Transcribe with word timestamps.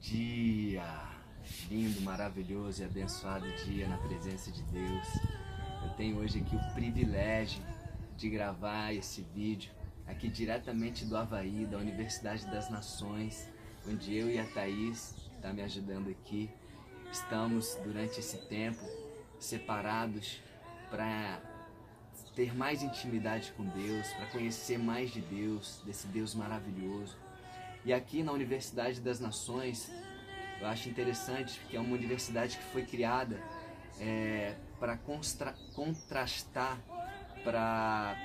dia, 0.00 0.82
lindo, 1.68 2.00
maravilhoso 2.00 2.82
e 2.82 2.84
abençoado 2.84 3.46
dia 3.64 3.86
na 3.86 3.98
presença 3.98 4.50
de 4.50 4.62
Deus. 4.62 5.06
Eu 5.84 5.90
tenho 5.90 6.18
hoje 6.18 6.40
aqui 6.40 6.56
o 6.56 6.74
privilégio 6.74 7.62
de 8.16 8.30
gravar 8.30 8.94
esse 8.94 9.22
vídeo 9.34 9.70
aqui 10.06 10.28
diretamente 10.28 11.04
do 11.04 11.16
Havaí, 11.16 11.66
da 11.66 11.76
Universidade 11.76 12.46
das 12.46 12.70
Nações, 12.70 13.46
onde 13.86 14.14
eu 14.14 14.30
e 14.30 14.38
a 14.38 14.46
Thaís 14.46 15.14
está 15.34 15.52
me 15.52 15.62
ajudando 15.62 16.08
aqui. 16.08 16.50
Estamos 17.12 17.76
durante 17.84 18.20
esse 18.20 18.38
tempo 18.46 18.82
separados 19.38 20.40
para 20.88 21.40
ter 22.34 22.56
mais 22.56 22.82
intimidade 22.82 23.52
com 23.52 23.64
Deus, 23.64 24.08
para 24.14 24.26
conhecer 24.26 24.78
mais 24.78 25.10
de 25.10 25.20
Deus, 25.20 25.82
desse 25.84 26.06
Deus 26.06 26.34
maravilhoso. 26.34 27.16
E 27.84 27.92
aqui 27.92 28.22
na 28.22 28.32
Universidade 28.32 29.00
das 29.00 29.20
Nações, 29.20 29.90
eu 30.60 30.66
acho 30.66 30.88
interessante 30.88 31.58
porque 31.60 31.76
é 31.76 31.80
uma 31.80 31.94
universidade 31.94 32.58
que 32.58 32.64
foi 32.64 32.84
criada 32.84 33.40
é, 33.98 34.54
para 34.78 34.98
contrastar, 35.74 36.78
para 37.42 38.16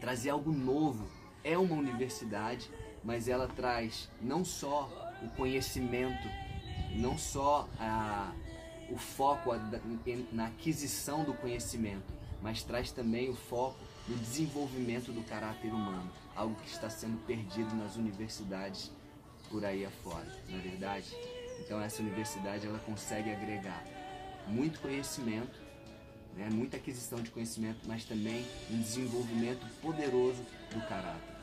trazer 0.00 0.30
algo 0.30 0.50
novo. 0.52 1.08
É 1.44 1.56
uma 1.56 1.76
universidade, 1.76 2.68
mas 3.04 3.28
ela 3.28 3.46
traz 3.46 4.10
não 4.20 4.44
só 4.44 4.90
o 5.22 5.28
conhecimento, 5.36 6.28
não 6.96 7.16
só 7.16 7.68
a, 7.78 8.32
o 8.90 8.96
foco 8.96 9.50
na 10.32 10.46
aquisição 10.46 11.22
do 11.22 11.32
conhecimento, 11.34 12.12
mas 12.42 12.62
traz 12.62 12.90
também 12.90 13.30
o 13.30 13.34
foco 13.34 13.78
no 14.08 14.16
desenvolvimento 14.16 15.12
do 15.12 15.22
caráter 15.22 15.72
humano, 15.72 16.10
algo 16.36 16.54
que 16.56 16.68
está 16.68 16.90
sendo 16.90 17.18
perdido 17.26 17.74
nas 17.76 17.96
universidades 17.96 18.90
por 19.50 19.64
aí 19.64 19.84
afora, 19.84 20.26
não 20.48 20.58
é 20.58 20.62
verdade? 20.62 21.16
Então 21.60 21.80
essa 21.80 22.02
universidade 22.02 22.66
ela 22.66 22.78
consegue 22.80 23.30
agregar 23.30 23.84
muito 24.46 24.80
conhecimento, 24.80 25.62
né, 26.36 26.48
muita 26.50 26.76
aquisição 26.76 27.20
de 27.20 27.30
conhecimento, 27.30 27.78
mas 27.86 28.04
também 28.04 28.44
um 28.70 28.80
desenvolvimento 28.80 29.64
poderoso 29.80 30.42
do 30.72 30.80
caráter. 30.88 31.34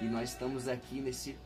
E 0.00 0.04
nós 0.04 0.30
estamos 0.30 0.68
aqui 0.68 1.00
nesse, 1.00 1.36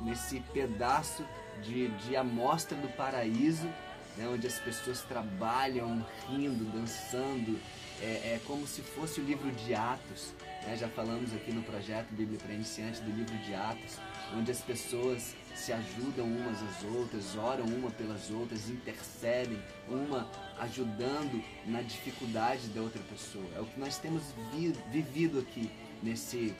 nesse 0.00 0.40
pedaço 0.52 1.24
de, 1.62 1.88
de 1.98 2.16
amostra 2.16 2.76
do 2.76 2.88
paraíso, 2.96 3.68
né, 4.16 4.28
onde 4.28 4.46
as 4.46 4.58
pessoas 4.58 5.00
trabalham, 5.02 6.04
rindo, 6.28 6.64
dançando, 6.72 7.58
é, 8.00 8.34
é 8.34 8.40
como 8.46 8.66
se 8.66 8.82
fosse 8.82 9.20
o 9.20 9.24
livro 9.24 9.50
de 9.52 9.74
Atos. 9.74 10.32
Né? 10.66 10.76
Já 10.76 10.88
falamos 10.88 11.32
aqui 11.32 11.52
no 11.52 11.62
projeto 11.62 12.08
Bíblia 12.10 12.38
para 12.38 12.52
Iniciantes 12.52 13.00
do 13.00 13.10
livro 13.10 13.36
de 13.38 13.54
Atos, 13.54 13.98
onde 14.36 14.50
as 14.50 14.60
pessoas 14.60 15.34
se 15.54 15.72
ajudam 15.72 16.26
umas 16.26 16.62
às 16.62 16.84
outras, 16.84 17.36
oram 17.36 17.64
uma 17.66 17.90
pelas 17.90 18.30
outras, 18.30 18.68
intercedem, 18.68 19.58
uma 19.88 20.28
ajudando 20.58 21.42
na 21.66 21.82
dificuldade 21.82 22.68
da 22.68 22.80
outra 22.80 23.02
pessoa. 23.02 23.46
É 23.54 23.60
o 23.60 23.66
que 23.66 23.78
nós 23.78 23.98
temos 23.98 24.22
vi 24.52 24.74
vivido 24.90 25.38
aqui 25.38 25.70
nesse, 26.02 26.54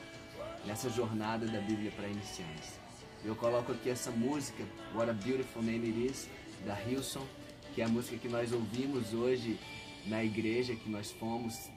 nessa 0.65 0.89
jornada 0.89 1.45
da 1.45 1.59
Bíblia 1.59 1.91
para 1.91 2.07
iniciantes. 2.07 2.83
Eu 3.25 3.35
coloco 3.35 3.71
aqui 3.71 3.89
essa 3.89 4.11
música, 4.11 4.63
What 4.93 5.09
a 5.09 5.13
Beautiful 5.13 5.61
Name 5.61 5.87
It 5.87 6.05
Is, 6.11 6.29
da 6.65 6.79
Hilson, 6.81 7.25
que 7.73 7.81
é 7.81 7.85
a 7.85 7.87
música 7.87 8.17
que 8.17 8.29
nós 8.29 8.51
ouvimos 8.51 9.13
hoje 9.13 9.59
na 10.05 10.23
igreja 10.23 10.75
que 10.75 10.89
nós 10.89 11.11
fomos, 11.11 11.69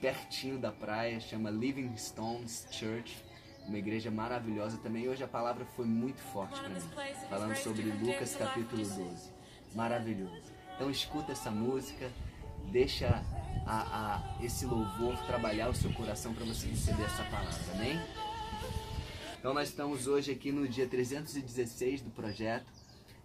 pertinho 0.00 0.58
da 0.58 0.72
praia, 0.72 1.20
chama 1.20 1.50
Living 1.50 1.96
Stones 1.96 2.66
Church, 2.70 3.24
uma 3.66 3.78
igreja 3.78 4.10
maravilhosa 4.10 4.78
também. 4.78 5.08
Hoje 5.08 5.22
a 5.22 5.28
palavra 5.28 5.64
foi 5.64 5.86
muito 5.86 6.20
forte 6.20 6.58
para 6.58 6.68
mim, 6.68 6.80
falando 7.28 7.56
sobre 7.56 7.82
Lucas 7.82 8.34
capítulo 8.34 8.82
12. 8.82 9.30
Maravilhoso. 9.74 10.42
Então 10.74 10.90
escuta 10.90 11.32
essa 11.32 11.50
música, 11.50 12.10
deixa 12.72 13.22
a, 13.66 14.16
a, 14.16 14.44
esse 14.44 14.66
louvor 14.66 15.16
trabalhar 15.26 15.68
o 15.68 15.74
seu 15.74 15.92
coração 15.92 16.34
para 16.34 16.44
você 16.44 16.66
receber 16.66 17.04
essa 17.04 17.22
palavra, 17.24 17.72
amém? 17.74 18.00
Então 19.38 19.54
nós 19.54 19.68
estamos 19.68 20.06
hoje 20.06 20.32
aqui 20.32 20.50
no 20.50 20.66
dia 20.66 20.86
316 20.86 22.02
do 22.02 22.10
projeto, 22.10 22.66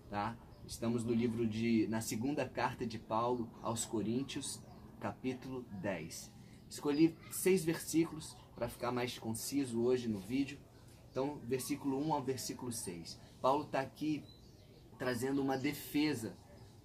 tá? 0.09 0.35
Estamos 0.69 1.03
no 1.03 1.15
livro 1.15 1.47
de 1.47 1.87
na 1.87 1.99
segunda 1.99 2.47
carta 2.47 2.85
de 2.85 2.99
Paulo 2.99 3.49
aos 3.59 3.85
Coríntios, 3.85 4.61
capítulo 4.99 5.65
10. 5.81 6.31
Escolhi 6.69 7.17
seis 7.31 7.65
versículos 7.65 8.37
para 8.53 8.69
ficar 8.69 8.91
mais 8.91 9.17
conciso 9.17 9.81
hoje 9.81 10.07
no 10.07 10.19
vídeo. 10.19 10.59
Então, 11.09 11.39
versículo 11.43 11.97
1 11.97 12.13
ao 12.13 12.21
versículo 12.21 12.71
6. 12.71 13.19
Paulo 13.41 13.63
está 13.63 13.79
aqui 13.79 14.23
trazendo 14.99 15.41
uma 15.41 15.57
defesa 15.57 16.37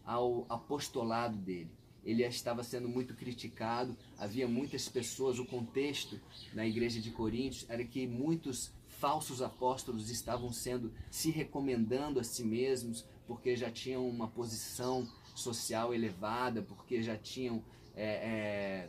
ao 0.03 0.47
apostolado 0.49 1.37
dele. 1.37 1.71
Ele 2.03 2.25
estava 2.25 2.65
sendo 2.65 2.89
muito 2.89 3.15
criticado, 3.15 3.95
havia 4.17 4.49
muitas 4.49 4.89
pessoas, 4.89 5.39
o 5.39 5.45
contexto 5.45 6.19
na 6.55 6.67
igreja 6.67 7.03
de 7.03 7.11
Coríntios 7.11 7.67
era 7.69 7.85
que 7.85 8.07
muitos 8.07 8.73
falsos 8.99 9.43
apóstolos 9.43 10.11
estavam 10.11 10.53
sendo 10.53 10.93
se 11.11 11.31
recomendando 11.31 12.21
a 12.21 12.25
si 12.25 12.45
mesmos, 12.45 13.05
porque 13.27 13.57
já 13.57 13.71
tinham 13.71 14.09
uma 14.09 14.29
posição 14.29 15.07
social 15.35 15.93
elevada, 15.93 16.63
porque 16.63 17.03
já 17.03 17.17
tinham 17.17 17.63
é, 17.97 18.87
é, 18.87 18.89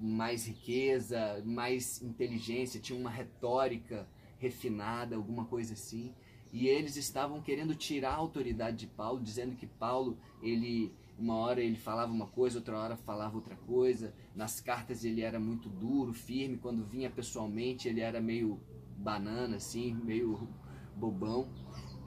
mais 0.00 0.46
riqueza, 0.46 1.42
mais 1.44 2.00
inteligência, 2.02 2.80
tinham 2.80 3.00
uma 3.00 3.10
retórica 3.10 4.08
refinada, 4.38 5.16
alguma 5.16 5.44
coisa 5.44 5.74
assim. 5.74 6.14
E 6.52 6.66
eles 6.68 6.96
estavam 6.96 7.42
querendo 7.42 7.74
tirar 7.74 8.12
a 8.12 8.16
autoridade 8.16 8.78
de 8.78 8.86
Paulo, 8.86 9.20
dizendo 9.20 9.56
que 9.56 9.66
Paulo, 9.66 10.16
ele 10.42 10.92
uma 11.18 11.34
hora 11.34 11.60
ele 11.60 11.76
falava 11.76 12.12
uma 12.12 12.28
coisa, 12.28 12.58
outra 12.58 12.78
hora 12.78 12.96
falava 12.96 13.36
outra 13.36 13.56
coisa. 13.56 14.14
Nas 14.36 14.60
cartas 14.60 15.04
ele 15.04 15.20
era 15.20 15.40
muito 15.40 15.68
duro, 15.68 16.12
firme, 16.12 16.56
quando 16.56 16.84
vinha 16.84 17.10
pessoalmente 17.10 17.88
ele 17.88 18.00
era 18.00 18.20
meio 18.20 18.60
banana, 18.98 19.56
assim, 19.56 19.94
meio 19.94 20.48
bobão. 20.94 21.48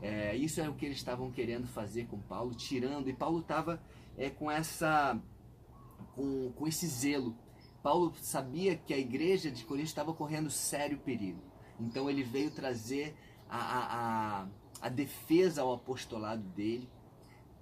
É, 0.01 0.35
isso 0.35 0.59
é 0.59 0.69
o 0.69 0.73
que 0.73 0.85
eles 0.85 0.97
estavam 0.97 1.31
querendo 1.31 1.67
fazer 1.67 2.05
com 2.07 2.19
Paulo, 2.19 2.53
tirando, 2.53 3.09
e 3.09 3.13
Paulo 3.13 3.39
estava 3.39 3.81
é, 4.17 4.29
com 4.29 4.49
essa 4.49 5.19
com, 6.15 6.51
com 6.53 6.67
esse 6.67 6.87
zelo. 6.87 7.35
Paulo 7.81 8.13
sabia 8.21 8.75
que 8.75 8.93
a 8.93 8.97
igreja 8.97 9.49
de 9.49 9.63
Corinto 9.63 9.87
estava 9.87 10.13
correndo 10.13 10.49
sério 10.49 10.97
perigo. 10.99 11.41
Então 11.79 12.09
ele 12.09 12.23
veio 12.23 12.51
trazer 12.51 13.15
a, 13.49 13.57
a, 13.57 14.41
a, 14.41 14.47
a 14.81 14.89
defesa 14.89 15.61
ao 15.61 15.73
apostolado 15.73 16.43
dele, 16.49 16.87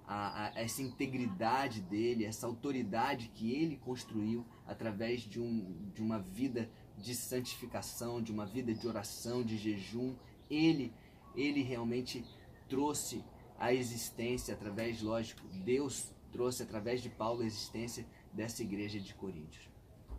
a, 0.06 0.46
a, 0.46 0.60
essa 0.60 0.82
integridade 0.82 1.80
dele, 1.80 2.24
essa 2.24 2.46
autoridade 2.46 3.28
que 3.28 3.52
ele 3.52 3.76
construiu 3.76 4.44
através 4.66 5.22
de, 5.22 5.40
um, 5.40 5.90
de 5.94 6.02
uma 6.02 6.18
vida 6.18 6.70
de 6.98 7.14
santificação, 7.14 8.22
de 8.22 8.32
uma 8.32 8.46
vida 8.46 8.74
de 8.74 8.86
oração, 8.86 9.42
de 9.42 9.56
jejum, 9.56 10.14
ele, 10.50 10.92
ele 11.34 11.62
realmente 11.62 12.24
trouxe 12.68 13.24
a 13.58 13.72
existência 13.72 14.54
através, 14.54 15.02
lógico, 15.02 15.42
Deus 15.64 16.12
trouxe 16.32 16.62
através 16.62 17.02
de 17.02 17.10
Paulo 17.10 17.42
a 17.42 17.46
existência 17.46 18.06
dessa 18.32 18.62
igreja 18.62 18.98
de 18.98 19.14
Coríntios. 19.14 19.68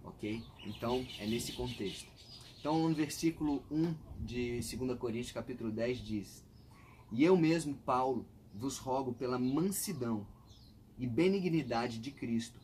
Ok? 0.03 0.43
Então, 0.65 1.05
é 1.19 1.25
nesse 1.25 1.53
contexto. 1.53 2.11
Então, 2.59 2.87
no 2.87 2.93
versículo 2.93 3.63
1 3.71 3.95
de 4.19 4.59
2 4.59 4.97
Coríntios, 4.99 5.31
capítulo 5.31 5.71
10, 5.71 5.97
diz: 5.99 6.45
E 7.11 7.23
eu 7.23 7.35
mesmo, 7.35 7.75
Paulo, 7.75 8.27
vos 8.53 8.77
rogo 8.77 9.13
pela 9.13 9.39
mansidão 9.39 10.27
e 10.97 11.07
benignidade 11.07 11.99
de 11.99 12.11
Cristo, 12.11 12.59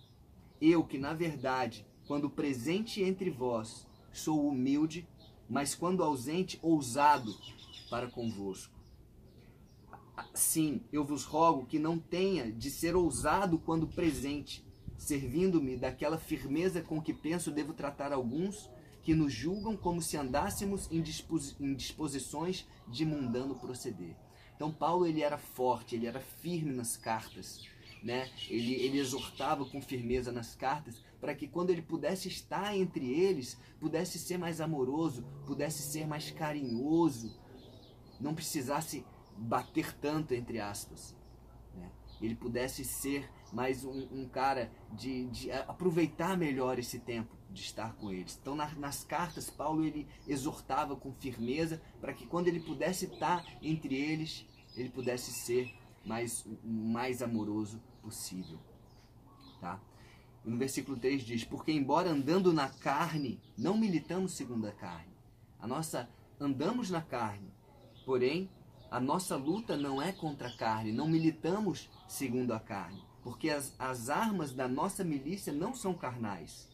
eu 0.62 0.84
que, 0.84 0.98
na 0.98 1.14
verdade, 1.14 1.86
quando 2.06 2.30
presente 2.30 3.02
entre 3.02 3.32
vós, 3.32 3.87
sou 4.18 4.48
humilde, 4.48 5.08
mas 5.50 5.76
quando 5.76 6.04
ausente, 6.04 6.60
ousado 6.62 7.36
para 7.90 8.10
convosco. 8.10 8.76
Sim, 10.34 10.82
eu 10.92 11.06
vos 11.06 11.24
rogo 11.24 11.66
que 11.66 11.80
não 11.80 11.98
tenha 11.98 12.52
de 12.52 12.70
ser 12.70 12.96
ousado 12.96 13.60
quando 13.60 13.88
presente, 13.88 14.66
servindo-me 14.98 15.78
daquela 15.78 16.18
firmeza 16.18 16.82
com 16.82 17.02
que 17.02 17.14
penso 17.14 17.52
devo 17.52 17.74
tratar 17.74 18.12
alguns 18.12 18.70
que 19.04 19.14
nos 19.14 19.32
julgam 19.32 19.78
como 19.78 20.02
se 20.02 20.18
andássemos 20.18 20.90
em, 20.92 21.02
disposições 21.74 22.68
de 22.88 23.06
mundano 23.06 23.56
proceder. 23.56 24.16
Então 24.56 24.72
Paulo 24.72 25.06
ele 25.06 25.22
era 25.22 25.38
forte, 25.38 25.96
ele 25.96 26.08
era 26.08 26.20
firme 26.20 26.74
nas 26.74 26.98
cartas, 26.98 27.64
né? 28.04 28.30
Ele, 28.50 28.74
ele 28.74 29.00
exortava 29.00 29.64
com 29.66 29.82
firmeza 29.82 30.32
nas 30.32 30.56
cartas 30.56 31.02
para 31.20 31.36
que 31.36 31.48
quando 31.48 31.70
ele 31.70 31.82
pudesse 31.82 32.28
estar 32.28 32.76
entre 32.76 33.12
eles, 33.12 33.58
pudesse 33.80 34.20
ser 34.20 34.38
mais 34.38 34.62
amoroso, 34.62 35.24
pudesse 35.46 35.82
ser 35.82 36.08
mais 36.08 36.32
carinhoso, 36.32 37.36
não 38.20 38.34
precisasse 38.34 39.06
bater 39.38 39.94
tanto, 39.98 40.34
entre 40.34 40.60
aspas. 40.60 41.16
Né? 41.76 41.92
Ele 42.22 42.36
pudesse 42.36 42.84
ser 42.84 43.30
mais 43.52 43.84
um, 43.86 44.08
um 44.12 44.28
cara 44.28 44.72
de, 44.92 45.26
de, 45.28 45.52
aproveitar 45.52 46.38
melhor 46.38 46.78
esse 46.80 47.00
tempo 47.00 47.36
de 47.50 47.62
estar 47.62 47.94
com 47.96 48.12
eles. 48.12 48.38
Então, 48.42 48.56
na, 48.56 48.70
nas 48.76 49.04
cartas, 49.04 49.50
Paulo 49.50 49.84
ele 49.86 50.08
exortava 50.28 50.96
com 50.96 51.14
firmeza 51.14 51.82
para 52.02 52.14
que 52.14 52.26
quando 52.26 52.48
ele 52.48 52.60
pudesse 52.60 53.06
estar 53.06 53.46
entre 53.62 53.96
eles, 53.96 54.46
ele 54.76 54.90
pudesse 54.90 55.32
ser 55.32 55.74
mais, 56.06 56.46
mais 56.64 57.22
amoroso 57.22 57.82
possível. 58.02 58.60
Tá? 59.60 59.80
No 60.48 60.58
versículo 60.58 60.98
3 60.98 61.24
diz: 61.24 61.44
Porque, 61.44 61.74
embora 61.74 62.10
andando 62.10 62.54
na 62.54 62.70
carne, 62.70 63.38
não 63.58 63.78
militamos 63.78 64.32
segundo 64.32 64.66
a 64.66 64.72
carne. 64.72 65.12
A 65.60 65.68
nossa 65.68 66.10
andamos 66.40 66.90
na 66.90 67.02
carne, 67.02 67.52
porém 68.06 68.50
a 68.90 68.98
nossa 68.98 69.36
luta 69.36 69.76
não 69.76 70.02
é 70.02 70.14
contra 70.14 70.48
a 70.48 70.56
carne, 70.56 70.94
não 70.94 71.08
militamos 71.08 71.90
segundo 72.08 72.54
a 72.54 72.60
carne, 72.60 73.04
porque 73.22 73.50
as, 73.50 73.76
as 73.78 74.10
armas 74.10 74.54
da 74.54 74.68
nossa 74.68 75.04
milícia 75.04 75.52
não 75.52 75.74
são 75.74 75.94
carnais, 75.94 76.70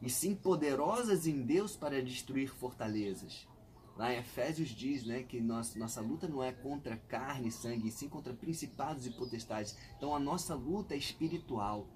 e 0.00 0.08
sim 0.08 0.34
poderosas 0.34 1.26
em 1.26 1.42
Deus 1.42 1.74
para 1.74 2.00
destruir 2.00 2.48
fortalezas. 2.54 3.48
Lá 3.96 4.12
em 4.12 4.18
Efésios 4.18 4.68
diz 4.68 5.04
né, 5.04 5.22
que 5.22 5.40
nossa, 5.40 5.78
nossa 5.78 6.02
luta 6.02 6.28
não 6.28 6.44
é 6.44 6.52
contra 6.52 6.96
carne 6.96 7.48
e 7.48 7.52
sangue, 7.52 7.88
e 7.88 7.90
sim 7.90 8.08
contra 8.08 8.34
principados 8.34 9.06
e 9.06 9.10
potestades. 9.10 9.76
Então 9.96 10.14
a 10.14 10.20
nossa 10.20 10.54
luta 10.54 10.94
é 10.94 10.98
espiritual, 10.98 11.88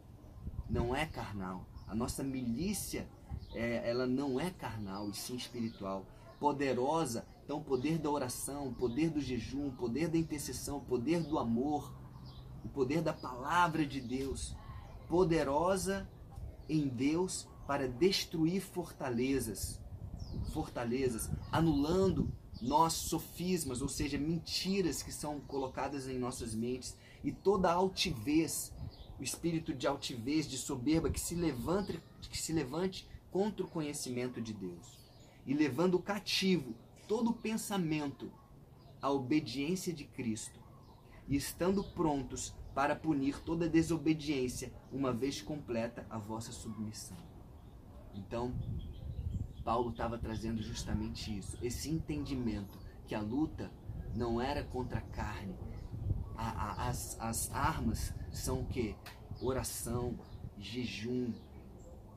não 0.70 0.94
é 0.94 1.04
carnal. 1.06 1.66
A 1.86 1.94
nossa 1.94 2.22
milícia, 2.22 3.08
é, 3.52 3.88
ela 3.88 4.06
não 4.06 4.38
é 4.38 4.50
carnal 4.50 5.10
e 5.10 5.14
sim 5.14 5.36
espiritual. 5.36 6.06
Poderosa, 6.38 7.26
então 7.44 7.62
poder 7.62 7.98
da 7.98 8.10
oração, 8.10 8.72
poder 8.72 9.10
do 9.10 9.20
jejum, 9.20 9.70
poder 9.70 10.08
da 10.08 10.16
intercessão, 10.16 10.80
poder 10.80 11.22
do 11.24 11.38
amor, 11.38 11.92
o 12.64 12.68
poder 12.68 13.02
da 13.02 13.12
palavra 13.12 13.84
de 13.84 14.00
Deus. 14.00 14.56
Poderosa 15.08 16.08
em 16.68 16.86
Deus 16.86 17.48
para 17.66 17.88
destruir 17.88 18.60
fortalezas 18.62 19.80
fortalezas, 20.52 21.30
anulando 21.50 22.30
nossos 22.60 23.08
sofismas, 23.08 23.80
ou 23.80 23.88
seja, 23.88 24.18
mentiras 24.18 25.02
que 25.02 25.12
são 25.12 25.40
colocadas 25.40 26.06
em 26.06 26.18
nossas 26.18 26.54
mentes 26.54 26.96
e 27.24 27.32
toda 27.32 27.72
altivez, 27.72 28.72
o 29.20 29.22
espírito 29.22 29.74
de 29.74 29.86
altivez, 29.86 30.48
de 30.48 30.56
soberba 30.56 31.10
que 31.10 31.20
se 31.20 31.34
levante, 31.34 32.00
que 32.22 32.38
se 32.38 32.54
levante 32.54 33.06
contra 33.30 33.64
o 33.64 33.68
conhecimento 33.68 34.40
de 34.40 34.54
Deus 34.54 34.98
e 35.46 35.52
levando 35.52 35.98
cativo 35.98 36.74
todo 37.06 37.32
pensamento 37.32 38.32
à 39.00 39.10
obediência 39.10 39.92
de 39.92 40.04
Cristo 40.04 40.58
e 41.28 41.36
estando 41.36 41.84
prontos 41.84 42.54
para 42.74 42.96
punir 42.96 43.38
toda 43.42 43.68
desobediência, 43.68 44.72
uma 44.90 45.12
vez 45.12 45.42
completa 45.42 46.06
a 46.08 46.18
vossa 46.18 46.50
submissão. 46.50 47.18
Então, 48.14 48.54
Paulo 49.62 49.90
estava 49.90 50.16
trazendo 50.16 50.62
justamente 50.62 51.36
isso, 51.36 51.58
esse 51.62 51.90
entendimento 51.90 52.78
que 53.06 53.14
a 53.14 53.20
luta 53.20 53.70
não 54.14 54.40
era 54.40 54.64
contra 54.64 54.98
a 54.98 55.02
carne. 55.02 55.54
A, 56.36 56.48
a, 56.48 56.88
as, 56.88 57.20
as 57.20 57.50
armas 57.52 58.14
são 58.32 58.60
o 58.60 58.66
que? 58.66 58.94
Oração, 59.40 60.18
jejum, 60.58 61.32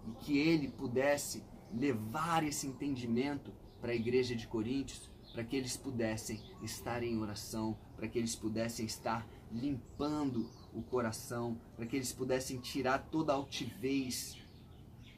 e 0.08 0.12
que 0.20 0.38
ele 0.38 0.68
pudesse 0.68 1.44
levar 1.74 2.44
esse 2.44 2.68
entendimento 2.68 3.54
para 3.82 3.92
a 3.92 3.96
igreja 3.96 4.36
de 4.36 4.48
Coríntios, 4.48 5.10
para 5.34 5.44
que 5.44 5.56
eles 5.56 5.76
pudessem 5.76 6.40
estar 6.62 7.02
em 7.04 7.18
oração, 7.18 7.78
para 7.96 8.08
que 8.08 8.20
eles 8.20 8.36
pudessem 8.36 8.86
estar 8.86 9.28
limpando 9.52 10.50
o 10.74 10.82
coração, 10.82 11.60
para 11.76 11.86
que 11.86 11.96
eles 11.96 12.12
pudessem 12.12 12.60
tirar 12.60 13.08
toda 13.10 13.32
a 13.32 13.36
altivez 13.36 14.38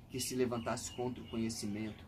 que 0.10 0.20
se 0.20 0.36
levantasse 0.36 0.96
contra 0.96 1.24
o 1.24 1.30
conhecimento, 1.30 2.06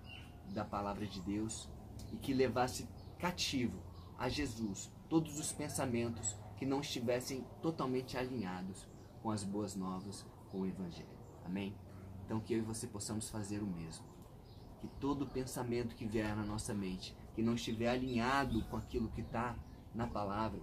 da 0.53 0.63
palavra 0.63 1.05
de 1.05 1.21
Deus 1.21 1.69
e 2.11 2.17
que 2.17 2.33
levasse 2.33 2.87
cativo 3.19 3.81
a 4.17 4.29
Jesus 4.29 4.91
todos 5.09 5.39
os 5.39 5.51
pensamentos 5.51 6.35
que 6.57 6.65
não 6.65 6.81
estivessem 6.81 7.45
totalmente 7.61 8.17
alinhados 8.17 8.87
com 9.21 9.31
as 9.31 9.43
boas 9.43 9.75
novas, 9.75 10.25
com 10.49 10.61
o 10.61 10.65
Evangelho. 10.65 11.07
Amém? 11.45 11.75
Então 12.25 12.39
que 12.39 12.53
eu 12.53 12.59
e 12.59 12.61
você 12.61 12.87
possamos 12.87 13.29
fazer 13.29 13.61
o 13.61 13.67
mesmo. 13.67 14.05
Que 14.79 14.87
todo 14.99 15.27
pensamento 15.27 15.95
que 15.95 16.05
vier 16.05 16.35
na 16.35 16.43
nossa 16.43 16.73
mente, 16.73 17.15
que 17.33 17.41
não 17.41 17.55
estiver 17.55 17.89
alinhado 17.89 18.63
com 18.65 18.77
aquilo 18.77 19.09
que 19.09 19.21
está 19.21 19.55
na 19.93 20.07
palavra, 20.07 20.59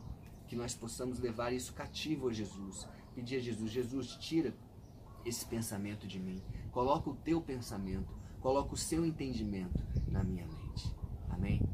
que 0.47 0.55
nós 0.55 0.75
possamos 0.75 1.19
levar 1.19 1.53
isso 1.53 1.73
cativo 1.73 2.29
a 2.29 2.33
Jesus. 2.33 2.87
Pedir 3.15 3.37
a 3.37 3.41
Jesus, 3.41 3.71
Jesus, 3.71 4.17
tira 4.17 4.55
esse 5.25 5.47
pensamento 5.47 6.07
de 6.07 6.21
mim. 6.21 6.43
Coloca 6.71 7.09
o 7.09 7.17
teu 7.17 7.41
pensamento 7.41 8.25
coloca 8.45 8.75
o 8.75 8.77
seu 8.77 9.07
entendimento 9.07 9.83
na 10.07 10.23
minha 10.23 10.47
mente. 10.47 10.95
Amém? 11.31 11.67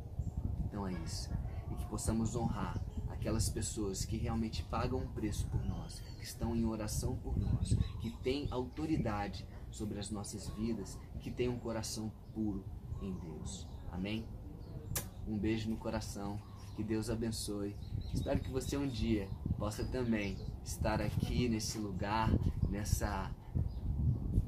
Então 0.65 0.87
é 0.87 0.93
isso. 0.93 1.29
E 1.69 1.75
que 1.75 1.85
possamos 1.87 2.37
honrar 2.37 2.79
aquelas 3.21 3.51
pessoas 3.51 4.03
que 4.03 4.17
realmente 4.17 4.63
pagam 4.65 5.01
um 5.01 5.07
preço 5.07 5.47
por 5.49 5.63
nós, 5.67 6.01
que 6.17 6.25
estão 6.25 6.57
em 6.57 6.65
oração 6.65 7.15
por 7.17 7.39
nós, 7.39 7.77
que 8.01 8.11
têm 8.23 8.49
autoridade 8.51 9.47
sobre 9.71 9.99
as 9.99 10.11
nossas 10.11 10.49
vidas, 10.49 10.99
que 11.21 11.31
têm 11.31 11.47
um 11.47 11.59
coração 11.59 12.11
puro 12.33 12.65
em 13.03 13.13
Deus. 13.13 13.67
Amém? 13.93 14.27
Um 15.29 15.37
beijo 15.37 15.69
no 15.69 15.77
coração. 15.77 16.41
Que 16.75 16.83
Deus 16.83 17.11
abençoe. 17.11 17.77
Espero 18.15 18.41
que 18.41 18.51
você 18.51 18.79
um 18.79 18.89
dia 18.89 19.29
possa 19.59 19.85
também 19.85 20.39
estar 20.65 21.03
aqui 21.03 21.47
nesse 21.47 21.77
lugar, 21.77 22.31
nessa 22.71 23.31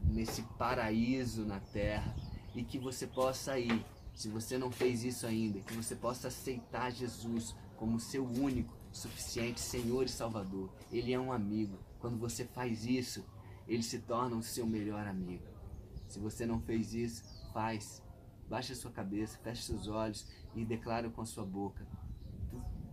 nesse 0.07 0.43
paraíso 0.59 1.45
na 1.45 1.61
terra 1.61 2.15
e 2.55 2.63
que 2.63 2.79
você 2.79 3.07
possa 3.07 3.59
ir, 3.59 3.85
se 4.15 4.29
você 4.29 4.57
não 4.57 4.71
fez 4.71 5.05
isso 5.05 5.27
ainda, 5.27 5.61
que 5.61 5.75
você 5.75 5.95
possa 5.95 6.29
aceitar 6.29 6.91
Jesus 6.91 7.55
como 7.83 7.99
seu 7.99 8.25
único, 8.25 8.73
suficiente 8.93 9.61
Senhor 9.61 10.05
e 10.05 10.09
Salvador. 10.09 10.73
Ele 10.93 11.13
é 11.13 11.19
um 11.19 11.33
amigo. 11.33 11.77
Quando 11.99 12.17
você 12.17 12.45
faz 12.45 12.87
isso, 12.87 13.25
ele 13.67 13.83
se 13.83 13.99
torna 13.99 14.37
o 14.37 14.43
seu 14.43 14.65
melhor 14.65 15.05
amigo. 15.05 15.43
Se 16.07 16.21
você 16.21 16.47
não 16.47 16.61
fez 16.61 16.95
isso, 16.95 17.25
faz. 17.53 18.01
Baixe 18.49 18.73
a 18.73 18.77
sua 18.77 18.93
cabeça, 18.93 19.37
feche 19.39 19.65
seus 19.65 19.89
olhos 19.89 20.29
e 20.55 20.65
declara 20.65 21.11
com 21.11 21.23
a 21.23 21.27
sua 21.27 21.45
boca. 21.45 21.85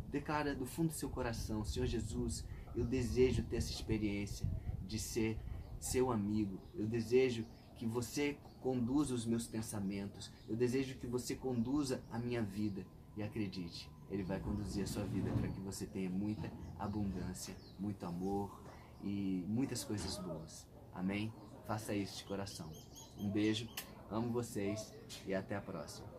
Declara 0.10 0.56
do 0.56 0.66
fundo 0.66 0.88
do 0.88 0.96
seu 0.96 1.10
coração, 1.12 1.64
Senhor 1.64 1.86
Jesus, 1.86 2.44
eu 2.76 2.84
desejo 2.84 3.44
ter 3.44 3.58
essa 3.58 3.72
experiência 3.72 4.50
de 4.88 4.98
ser 4.98 5.38
seu 5.80 6.12
amigo. 6.12 6.60
Eu 6.74 6.88
desejo 6.88 7.46
que 7.76 7.86
você 7.86 8.40
conduza 8.60 9.14
os 9.14 9.24
meus 9.24 9.46
pensamentos. 9.46 10.32
Eu 10.48 10.56
desejo 10.56 10.98
que 10.98 11.06
você 11.06 11.36
conduza 11.36 12.04
a 12.10 12.18
minha 12.18 12.42
vida. 12.42 12.88
E 13.16 13.24
acredite, 13.24 13.90
Ele 14.10 14.24
vai 14.24 14.40
conduzir 14.40 14.84
a 14.84 14.88
sua 14.88 15.04
vida 15.04 15.32
para 15.32 15.48
que 15.48 15.60
você 15.60 15.86
tenha 15.86 16.10
muita 16.10 16.52
abundância, 16.78 17.56
muito 17.80 18.06
amor 18.06 18.62
e 19.04 19.46
muitas 19.48 19.84
coisas 19.84 20.18
boas. 20.18 20.68
Amém? 20.94 21.34
Faça 21.66 21.94
isso 21.94 22.18
de 22.18 22.24
coração. 22.26 22.72
Um 23.18 23.30
beijo, 23.30 23.68
amo 24.10 24.32
vocês 24.32 24.94
e 25.26 25.34
até 25.34 25.56
a 25.56 25.62
próxima. 25.62 26.19